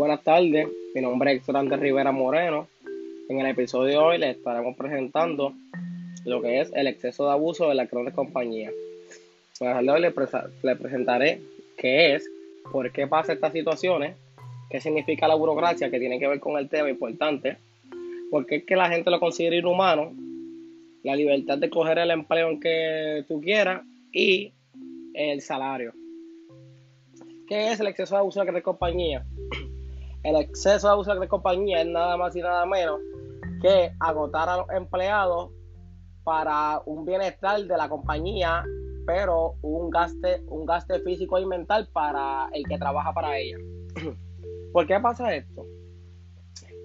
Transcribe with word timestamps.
buenas 0.00 0.24
tardes, 0.24 0.66
mi 0.94 1.02
nombre 1.02 1.34
es 1.34 1.46
Héctor 1.46 1.78
Rivera 1.78 2.10
Moreno. 2.10 2.68
En 3.28 3.38
el 3.38 3.48
episodio 3.48 3.84
de 3.84 3.96
hoy 3.98 4.16
les 4.16 4.38
estaremos 4.38 4.74
presentando 4.74 5.52
lo 6.24 6.40
que 6.40 6.62
es 6.62 6.72
el 6.74 6.86
exceso 6.86 7.26
de 7.26 7.32
abuso 7.32 7.68
de 7.68 7.74
las 7.74 7.90
grandes 7.90 8.14
compañías. 8.14 8.72
Hoy 9.60 10.00
les, 10.00 10.14
presentaré 10.78 11.42
qué 11.76 12.14
es, 12.14 12.30
por 12.72 12.90
qué 12.92 13.08
pasa 13.08 13.34
estas 13.34 13.52
situaciones, 13.52 14.16
qué 14.70 14.80
significa 14.80 15.28
la 15.28 15.34
burocracia 15.34 15.90
que 15.90 16.00
tiene 16.00 16.18
que 16.18 16.28
ver 16.28 16.40
con 16.40 16.56
el 16.56 16.70
tema 16.70 16.88
importante, 16.88 17.58
por 18.30 18.46
qué 18.46 18.56
es 18.56 18.64
que 18.64 18.76
la 18.76 18.88
gente 18.88 19.10
lo 19.10 19.20
considera 19.20 19.56
inhumano, 19.56 20.14
la 21.02 21.14
libertad 21.14 21.58
de 21.58 21.68
coger 21.68 21.98
el 21.98 22.10
empleo 22.10 22.48
en 22.48 22.58
que 22.58 23.26
tú 23.28 23.42
quieras 23.42 23.82
y 24.14 24.50
el 25.12 25.42
salario. 25.42 25.92
¿Qué 27.46 27.72
es 27.72 27.80
el 27.80 27.88
exceso 27.88 28.14
de 28.14 28.20
abuso 28.20 28.40
de 28.40 28.46
la 28.46 28.52
gran 28.52 28.62
compañía? 28.62 29.26
El 30.22 30.36
exceso 30.36 30.86
de 30.86 30.92
abuso 30.92 31.14
de 31.14 31.28
compañía 31.28 31.80
es 31.80 31.86
nada 31.86 32.16
más 32.16 32.36
y 32.36 32.40
nada 32.40 32.66
menos 32.66 33.00
que 33.62 33.92
agotar 34.00 34.48
a 34.48 34.58
los 34.58 34.70
empleados 34.70 35.50
para 36.24 36.82
un 36.84 37.04
bienestar 37.04 37.60
de 37.60 37.76
la 37.76 37.88
compañía, 37.88 38.64
pero 39.06 39.54
un 39.62 39.90
gaste, 39.90 40.42
un 40.48 40.66
físico 41.04 41.38
y 41.38 41.46
mental 41.46 41.88
para 41.92 42.48
el 42.52 42.66
que 42.66 42.78
trabaja 42.78 43.12
para 43.12 43.38
ella. 43.38 43.56
¿Por 44.72 44.86
qué 44.86 45.00
pasa 45.00 45.34
esto? 45.34 45.64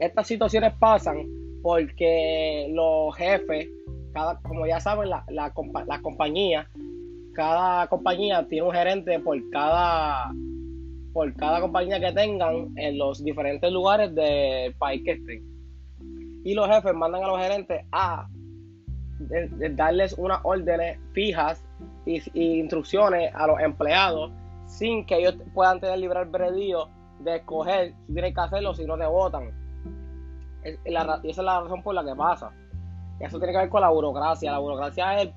Estas 0.00 0.26
situaciones 0.26 0.72
pasan 0.78 1.26
porque 1.62 2.68
los 2.70 3.14
jefes, 3.16 3.68
cada, 4.12 4.40
como 4.40 4.66
ya 4.66 4.80
saben, 4.80 5.10
la, 5.10 5.24
la, 5.28 5.52
la 5.86 6.02
compañía, 6.02 6.68
cada 7.34 7.86
compañía 7.88 8.46
tiene 8.48 8.66
un 8.66 8.72
gerente 8.72 9.18
por 9.18 9.38
cada 9.50 10.32
por 11.14 11.32
cada 11.36 11.60
compañía 11.60 12.00
que 12.00 12.12
tengan 12.12 12.76
en 12.76 12.98
los 12.98 13.24
diferentes 13.24 13.72
lugares 13.72 14.12
del 14.14 14.74
país 14.74 15.00
que 15.04 15.12
estén. 15.12 15.42
Y 16.44 16.52
los 16.54 16.68
jefes 16.68 16.92
mandan 16.92 17.22
a 17.22 17.28
los 17.28 17.40
gerentes 17.40 17.86
a 17.92 18.28
darles 19.70 20.12
unas 20.18 20.40
órdenes 20.42 20.98
fijas 21.12 21.64
y, 22.04 22.20
instrucciones 22.34 23.32
a 23.32 23.46
los 23.46 23.60
empleados 23.60 24.32
sin 24.66 25.06
que 25.06 25.18
ellos 25.18 25.36
puedan 25.54 25.80
tener 25.80 26.00
libre 26.00 26.18
albedrío 26.18 26.88
de 27.20 27.36
escoger 27.36 27.94
si 28.06 28.12
tienen 28.12 28.34
que 28.34 28.40
hacerlo 28.40 28.74
si 28.74 28.84
no 28.84 28.98
te 28.98 29.06
votan. 29.06 29.52
y 30.64 30.94
esa 30.94 31.20
es 31.22 31.38
la 31.38 31.60
razón 31.60 31.82
por 31.84 31.94
la 31.94 32.04
que 32.04 32.16
pasa. 32.16 32.50
Eso 33.20 33.38
tiene 33.38 33.52
que 33.52 33.60
ver 33.60 33.68
con 33.68 33.82
la 33.82 33.90
burocracia. 33.90 34.50
La 34.50 34.58
burocracia 34.58 35.22
es 35.22 35.30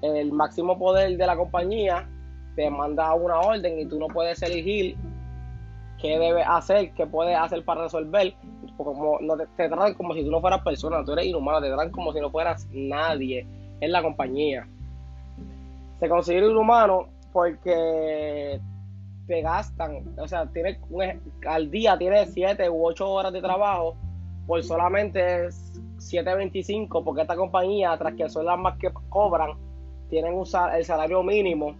el 0.00 0.32
máximo 0.32 0.78
poder 0.78 1.18
de 1.18 1.26
la 1.26 1.36
compañía 1.36 2.08
te 2.54 2.70
manda 2.70 3.14
una 3.14 3.40
orden 3.40 3.78
y 3.78 3.86
tú 3.86 3.98
no 3.98 4.08
puedes 4.08 4.42
elegir 4.42 4.96
qué 6.00 6.18
debes 6.18 6.44
hacer, 6.46 6.92
qué 6.92 7.06
puedes 7.06 7.36
hacer 7.36 7.64
para 7.64 7.82
resolver. 7.82 8.34
Como 8.76 9.18
no 9.20 9.36
te, 9.36 9.46
tratan 9.68 9.94
como 9.94 10.14
si 10.14 10.24
tú 10.24 10.30
no 10.30 10.40
fueras 10.40 10.62
persona, 10.62 11.04
tú 11.04 11.12
eres 11.12 11.26
inhumano, 11.26 11.60
te 11.60 11.68
tratan 11.68 11.90
como 11.90 12.12
si 12.12 12.20
no 12.20 12.30
fueras 12.30 12.66
nadie 12.72 13.46
en 13.80 13.92
la 13.92 14.02
compañía. 14.02 14.66
Se 16.00 16.08
considera 16.08 16.46
inhumano 16.46 17.08
porque 17.32 18.60
te 19.26 19.40
gastan, 19.40 20.14
o 20.18 20.26
sea, 20.26 20.46
tiene 20.46 20.78
al 21.46 21.70
día 21.70 21.96
tienes 21.96 22.32
7 22.34 22.68
u 22.68 22.84
8 22.84 23.08
horas 23.08 23.32
de 23.32 23.40
trabajo 23.40 23.94
por 24.46 24.62
solamente 24.64 25.46
7.25 25.48 27.04
porque 27.04 27.22
esta 27.22 27.36
compañía, 27.36 27.96
tras 27.96 28.14
que 28.14 28.28
son 28.28 28.46
las 28.46 28.58
más 28.58 28.76
que 28.78 28.90
cobran, 29.08 29.52
tienen 30.10 30.34
el 30.74 30.84
salario 30.84 31.22
mínimo 31.22 31.76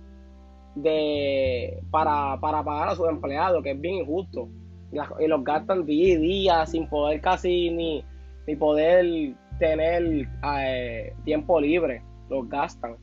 de 0.75 1.83
para, 1.91 2.39
pagar 2.41 2.89
a 2.89 2.97
sus 2.97 3.09
empleados, 3.09 3.63
que 3.63 3.73
es 3.73 3.81
bien 3.81 3.97
injusto. 3.97 4.49
Y, 4.93 5.27
los 5.27 5.45
gastan 5.45 5.87
día 5.87 6.15
y 6.15 6.17
día 6.17 6.67
sin 6.67 6.89
poder 6.89 7.21
casi 7.21 7.71
ni, 7.71 8.05
ni 8.47 8.57
poder 8.57 9.35
tener 9.59 10.29
eh, 10.59 11.15
tiempo 11.25 11.61
libre. 11.61 12.03
Los 12.29 12.49
gastan. 12.49 12.97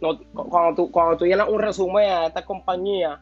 cuando, 0.00 0.74
tú, 0.74 0.90
cuando 0.90 1.16
tú 1.16 1.24
llenas 1.24 1.48
un 1.48 1.60
resumen 1.60 2.10
a 2.10 2.26
esta 2.26 2.44
compañía, 2.44 3.20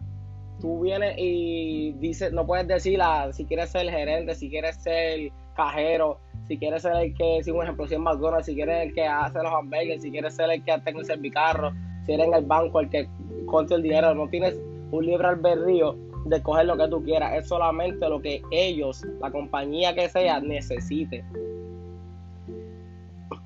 tú 0.60 0.80
vienes 0.80 1.14
y 1.18 1.92
dices, 1.98 2.32
no 2.32 2.46
puedes 2.46 2.66
decir 2.66 3.00
si 3.32 3.44
quieres 3.44 3.70
ser 3.70 3.88
gerente, 3.90 4.34
si 4.34 4.48
quieres 4.48 4.76
ser 4.76 5.30
cajero, 5.54 6.18
si 6.48 6.58
quieres 6.58 6.82
ser 6.82 6.96
el 6.96 7.14
que, 7.14 7.42
si 7.42 7.50
un 7.50 7.62
ejemplo, 7.62 7.86
si 7.86 7.94
es 7.94 8.00
McDonald's, 8.00 8.46
si 8.46 8.54
quieres 8.54 8.88
el 8.88 8.94
que 8.94 9.06
hace 9.06 9.42
los 9.42 9.52
hamburgues, 9.52 10.02
si 10.02 10.10
quieres 10.10 10.34
ser 10.34 10.50
el 10.50 10.62
que 10.64 10.78
tenga 10.78 11.00
el 11.00 11.06
servicarro, 11.06 11.72
si 12.06 12.12
eres 12.12 12.28
el 12.32 12.44
banco 12.44 12.80
el 12.80 12.90
que 12.90 13.08
contra 13.46 13.76
el 13.76 13.82
dinero, 13.82 14.14
no 14.14 14.28
tienes 14.28 14.58
un 14.90 15.06
libre 15.06 15.26
albedrío 15.26 15.96
de 16.26 16.42
coger 16.42 16.66
lo 16.66 16.76
que 16.76 16.88
tú 16.88 17.02
quieras, 17.02 17.34
es 17.34 17.48
solamente 17.48 18.08
lo 18.08 18.20
que 18.20 18.42
ellos, 18.50 19.04
la 19.20 19.30
compañía 19.30 19.94
que 19.94 20.08
sea, 20.08 20.40
necesite. 20.40 21.24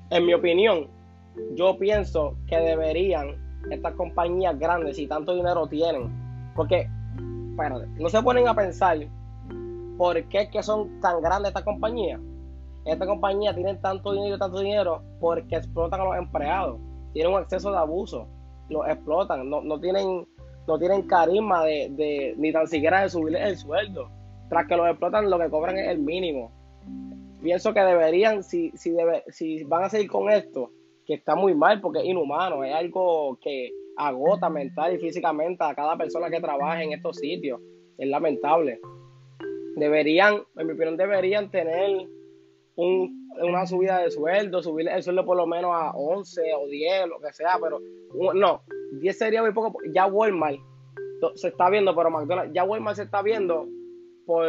En 0.09 0.25
mi 0.25 0.33
opinión, 0.33 0.87
yo 1.55 1.77
pienso 1.77 2.35
que 2.47 2.57
deberían 2.57 3.35
estas 3.69 3.93
compañías 3.93 4.57
grandes, 4.57 4.95
si 4.95 5.07
tanto 5.07 5.35
dinero 5.35 5.67
tienen, 5.67 6.09
porque, 6.55 6.89
espérate, 7.51 7.87
no 7.99 8.09
se 8.09 8.21
ponen 8.21 8.47
a 8.47 8.55
pensar 8.55 8.97
por 9.97 10.23
qué 10.25 10.49
que 10.49 10.63
son 10.63 11.01
tan 11.01 11.21
grandes 11.21 11.49
estas 11.49 11.63
compañías. 11.63 12.19
Estas 12.85 13.07
compañías 13.07 13.55
tienen 13.55 13.79
tanto 13.81 14.13
dinero 14.13 14.37
y 14.37 14.39
tanto 14.39 14.59
dinero 14.59 15.03
porque 15.19 15.57
explotan 15.57 15.99
a 15.99 16.05
los 16.05 16.17
empleados, 16.17 16.79
tienen 17.13 17.33
un 17.33 17.41
exceso 17.41 17.71
de 17.71 17.77
abuso 17.77 18.27
los 18.69 18.87
explotan, 18.87 19.49
no, 19.49 19.61
no 19.61 19.79
tienen 19.79 20.25
no 20.69 20.77
tienen 20.77 21.07
carisma 21.07 21.65
de, 21.65 22.35
ni 22.37 22.53
tan 22.53 22.67
siquiera 22.67 23.01
de 23.01 23.09
subirles 23.09 23.41
el 23.41 23.57
sueldo. 23.57 24.11
Tras 24.49 24.67
que 24.67 24.77
los 24.77 24.87
explotan, 24.87 25.29
lo 25.29 25.39
que 25.39 25.49
cobran 25.49 25.77
es 25.77 25.87
el 25.87 25.97
mínimo. 25.97 26.51
Pienso 27.41 27.73
que 27.73 27.79
deberían, 27.79 28.43
si, 28.43 28.71
si, 28.75 28.95
si 29.29 29.63
van 29.63 29.83
a 29.83 29.89
seguir 29.89 30.09
con 30.09 30.29
esto, 30.29 30.71
que 31.07 31.15
está 31.15 31.35
muy 31.35 31.55
mal 31.55 31.81
porque 31.81 31.99
es 31.99 32.05
inhumano, 32.05 32.63
es 32.63 32.73
algo 32.73 33.39
que 33.41 33.71
agota 33.97 34.47
mental 34.49 34.93
y 34.93 34.99
físicamente 34.99 35.63
a 35.63 35.73
cada 35.73 35.97
persona 35.97 36.29
que 36.29 36.39
trabaja 36.39 36.83
en 36.83 36.93
estos 36.93 37.17
sitios. 37.17 37.59
Es 37.97 38.07
lamentable. 38.07 38.79
Deberían, 39.75 40.43
en 40.55 40.67
mi 40.67 40.73
opinión, 40.73 40.97
deberían 40.97 41.49
tener 41.49 42.07
una 42.79 43.65
subida 43.65 43.99
de 43.99 44.11
sueldo, 44.11 44.61
subir 44.61 44.87
el 44.87 45.03
sueldo 45.03 45.25
por 45.25 45.37
lo 45.37 45.45
menos 45.45 45.71
a 45.73 45.91
11 45.91 46.41
o 46.55 46.67
10, 46.67 47.07
lo 47.07 47.19
que 47.19 47.33
sea, 47.33 47.57
pero 47.61 47.79
no, 48.33 48.63
10 49.01 49.17
sería 49.17 49.41
muy 49.41 49.53
poco, 49.53 49.79
ya 49.93 50.05
Walmart 50.07 50.59
se 51.35 51.49
está 51.49 51.69
viendo, 51.69 51.95
pero 51.95 52.09
McDonald's, 52.09 52.53
ya 52.53 52.63
Walmart 52.63 52.95
se 52.95 53.03
está 53.03 53.21
viendo 53.21 53.67
por, 54.25 54.47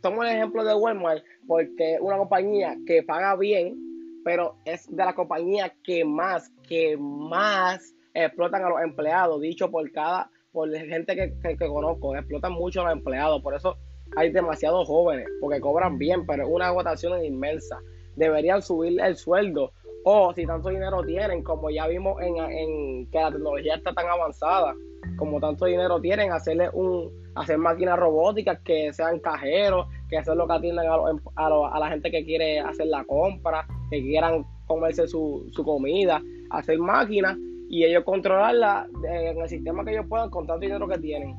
tomo 0.00 0.22
el 0.22 0.30
ejemplo 0.30 0.64
de 0.64 0.74
Walmart, 0.74 1.22
porque 1.46 1.94
es 1.94 2.00
una 2.00 2.16
compañía 2.16 2.76
que 2.86 3.02
paga 3.02 3.36
bien, 3.36 3.76
pero 4.24 4.56
es 4.64 4.88
de 4.94 5.04
la 5.04 5.14
compañía 5.14 5.74
que 5.82 6.04
más, 6.04 6.50
que 6.66 6.96
más 6.96 7.94
explotan 8.14 8.64
a 8.64 8.70
los 8.70 8.80
empleados, 8.80 9.40
dicho 9.40 9.70
por 9.70 9.90
cada, 9.92 10.30
por 10.52 10.70
gente 10.70 11.14
que, 11.14 11.56
que 11.56 11.66
conozco, 11.66 12.16
explotan 12.16 12.52
mucho 12.52 12.80
a 12.80 12.84
los 12.84 12.92
empleados, 12.94 13.42
por 13.42 13.54
eso 13.54 13.76
hay 14.16 14.30
demasiados 14.30 14.86
jóvenes 14.86 15.26
porque 15.40 15.60
cobran 15.60 15.98
bien, 15.98 16.26
pero 16.26 16.44
es 16.44 16.48
una 16.50 16.68
agotación 16.68 17.24
inmensa. 17.24 17.78
Deberían 18.16 18.62
subir 18.62 19.00
el 19.00 19.16
sueldo 19.16 19.72
o 20.04 20.32
si 20.34 20.46
tanto 20.46 20.68
dinero 20.68 21.02
tienen, 21.02 21.42
como 21.42 21.70
ya 21.70 21.86
vimos 21.86 22.20
en, 22.20 23.06
que 23.10 23.18
la 23.18 23.30
tecnología 23.30 23.76
está 23.76 23.92
tan 23.94 24.06
avanzada, 24.06 24.74
como 25.16 25.40
tanto 25.40 25.64
dinero 25.64 26.00
tienen, 26.00 26.30
hacerle 26.30 26.68
un 26.72 27.10
hacer 27.34 27.58
máquinas 27.58 27.98
robóticas 27.98 28.60
que 28.60 28.92
sean 28.92 29.18
cajeros, 29.18 29.86
que 30.08 30.22
sean 30.22 30.38
lo 30.38 30.46
que 30.46 30.52
atiendan 30.52 30.86
a, 30.86 31.46
a, 31.46 31.80
la 31.80 31.88
gente 31.88 32.10
que 32.10 32.24
quiere 32.24 32.60
hacer 32.60 32.86
la 32.86 33.02
compra, 33.04 33.66
que 33.90 34.02
quieran 34.02 34.44
comerse 34.66 35.08
su, 35.08 35.48
su 35.52 35.64
comida, 35.64 36.22
hacer 36.50 36.78
máquinas 36.78 37.36
y 37.68 37.84
ellos 37.84 38.04
controlarla 38.04 38.86
en 39.08 39.40
el 39.40 39.48
sistema 39.48 39.84
que 39.84 39.92
ellos 39.92 40.06
puedan 40.08 40.30
con 40.30 40.46
tanto 40.46 40.60
dinero 40.60 40.86
que 40.86 40.98
tienen. 40.98 41.34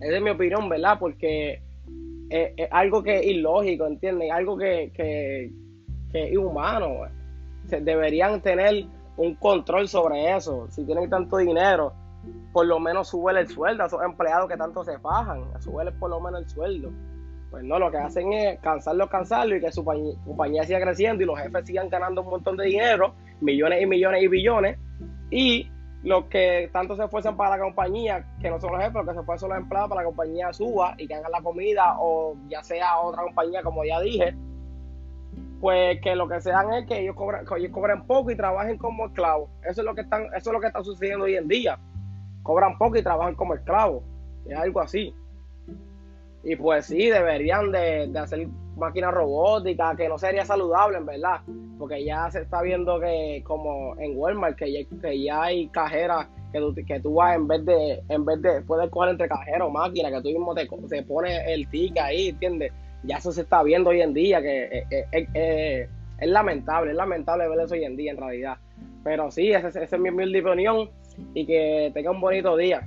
Esa 0.00 0.16
es 0.16 0.22
mi 0.22 0.30
opinión, 0.30 0.68
¿verdad? 0.68 0.98
Porque 1.00 1.62
es, 2.30 2.68
algo 2.70 3.02
que 3.02 3.18
es 3.18 3.26
ilógico, 3.26 3.86
¿entienden? 3.86 4.32
Algo 4.32 4.56
que, 4.56 4.92
que, 4.94 5.50
es 6.12 6.32
inhumano. 6.32 7.08
deberían 7.68 8.40
tener 8.40 8.86
un 9.16 9.34
control 9.34 9.88
sobre 9.88 10.34
eso. 10.34 10.68
Si 10.70 10.84
tienen 10.84 11.10
tanto 11.10 11.36
dinero, 11.36 11.92
por 12.52 12.66
lo 12.66 12.78
menos 12.80 13.08
suben 13.08 13.36
el 13.36 13.48
sueldo 13.48 13.82
a 13.82 13.86
esos 13.86 14.02
empleados 14.02 14.48
que 14.48 14.56
tanto 14.56 14.84
se 14.84 14.98
fajan, 14.98 15.44
suben 15.60 15.98
por 15.98 16.10
lo 16.10 16.20
menos 16.20 16.42
el 16.42 16.48
sueldo. 16.48 16.90
Pues 17.50 17.64
no, 17.64 17.80
lo 17.80 17.90
que 17.90 17.98
hacen 17.98 18.32
es 18.32 18.60
cansarlo, 18.60 19.08
cansarlo 19.08 19.56
y 19.56 19.60
que 19.60 19.72
su 19.72 19.84
compañía 19.84 20.62
siga 20.62 20.80
creciendo 20.80 21.24
y 21.24 21.26
los 21.26 21.38
jefes 21.38 21.66
sigan 21.66 21.88
ganando 21.88 22.22
un 22.22 22.30
montón 22.30 22.56
de 22.56 22.66
dinero, 22.66 23.14
millones 23.40 23.82
y 23.82 23.86
millones 23.86 24.22
y 24.22 24.28
billones, 24.28 24.78
y 25.32 25.68
los 26.02 26.24
que 26.26 26.70
tanto 26.72 26.96
se 26.96 27.04
esfuerzan 27.04 27.36
para 27.36 27.56
la 27.56 27.62
compañía, 27.62 28.24
que 28.40 28.50
no 28.50 28.58
son 28.60 28.72
los 28.72 28.82
jefes, 28.82 29.02
que 29.06 29.12
se 29.12 29.20
esfuerzan 29.20 29.50
los 29.50 29.58
empleados 29.58 29.88
para 29.90 30.02
la 30.02 30.06
compañía 30.06 30.52
suba 30.52 30.94
y 30.96 31.06
que 31.06 31.14
hagan 31.14 31.30
la 31.30 31.42
comida 31.42 31.96
o 31.98 32.36
ya 32.48 32.62
sea 32.62 32.98
otra 32.98 33.22
compañía, 33.22 33.62
como 33.62 33.84
ya 33.84 34.00
dije, 34.00 34.34
pues 35.60 36.00
que 36.00 36.14
lo 36.16 36.26
que 36.26 36.40
sean 36.40 36.72
es 36.72 36.86
que 36.86 37.00
ellos 37.00 37.14
cobren, 37.14 37.44
que 37.44 37.54
ellos 37.58 37.70
cobren 37.70 38.06
poco 38.06 38.30
y 38.30 38.36
trabajen 38.36 38.78
como 38.78 39.06
esclavos. 39.06 39.50
Eso 39.62 39.82
es 39.82 39.84
lo 39.84 39.94
que 39.94 40.00
están, 40.00 40.24
eso 40.34 40.50
es 40.50 40.52
lo 40.52 40.60
que 40.60 40.68
está 40.68 40.82
sucediendo 40.82 41.26
hoy 41.26 41.36
en 41.36 41.48
día. 41.48 41.78
Cobran 42.42 42.78
poco 42.78 42.96
y 42.96 43.02
trabajan 43.02 43.34
como 43.34 43.54
esclavos. 43.54 44.02
Es 44.46 44.56
algo 44.56 44.80
así. 44.80 45.14
Y 46.42 46.56
pues 46.56 46.86
sí, 46.86 47.10
deberían 47.10 47.70
de, 47.70 48.10
hacer 48.18 48.48
máquinas 48.80 49.14
robóticas, 49.14 49.96
que 49.96 50.08
no 50.08 50.18
sería 50.18 50.44
saludable, 50.44 50.98
en 50.98 51.06
verdad, 51.06 51.40
porque 51.78 52.04
ya 52.04 52.30
se 52.30 52.40
está 52.40 52.62
viendo 52.62 52.98
que 52.98 53.42
como 53.44 53.96
en 53.98 54.16
Walmart, 54.16 54.56
que 54.56 54.72
ya, 54.72 54.80
que 55.00 55.22
ya 55.22 55.42
hay 55.42 55.68
cajeras 55.68 56.26
que 56.52 56.58
tú, 56.58 56.74
que 56.74 57.00
tú 57.00 57.14
vas 57.14 57.36
en 57.36 57.46
vez 57.46 57.64
de, 57.64 58.02
en 58.08 58.24
vez 58.24 58.42
de, 58.42 58.62
puedes 58.62 58.90
coger 58.90 59.10
entre 59.10 59.28
cajero 59.28 59.66
o 59.66 59.70
máquina, 59.70 60.10
que 60.10 60.20
tú 60.20 60.28
mismo 60.28 60.54
te, 60.54 60.68
te 60.88 61.02
pones 61.02 61.40
el 61.46 61.68
ticket 61.68 62.02
ahí, 62.02 62.28
¿entiendes? 62.30 62.72
Ya 63.04 63.16
eso 63.16 63.32
se 63.32 63.42
está 63.42 63.62
viendo 63.62 63.90
hoy 63.90 64.02
en 64.02 64.12
día, 64.12 64.42
que 64.42 64.64
eh, 64.64 64.86
eh, 64.90 65.26
eh, 65.34 65.88
es 66.18 66.28
lamentable, 66.28 66.90
es 66.90 66.96
lamentable 66.96 67.48
ver 67.48 67.60
eso 67.60 67.74
hoy 67.74 67.84
en 67.84 67.96
día 67.96 68.10
en 68.12 68.18
realidad. 68.18 68.56
Pero 69.04 69.30
sí, 69.30 69.52
esa, 69.52 69.68
esa 69.68 69.80
es 69.80 69.98
mi 69.98 70.10
humilde 70.10 70.42
opinión 70.42 70.90
y 71.34 71.46
que 71.46 71.90
tenga 71.94 72.10
un 72.10 72.20
bonito 72.20 72.56
día. 72.56 72.86